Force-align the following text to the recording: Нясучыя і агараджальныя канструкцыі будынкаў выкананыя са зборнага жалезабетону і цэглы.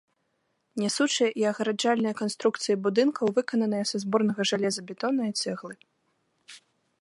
Нясучыя 0.83 1.27
і 1.41 1.43
агараджальныя 1.49 2.13
канструкцыі 2.21 2.77
будынкаў 2.87 3.27
выкананыя 3.37 3.83
са 3.91 3.97
зборнага 4.05 4.41
жалезабетону 4.53 5.21
і 5.29 5.39
цэглы. 5.43 5.75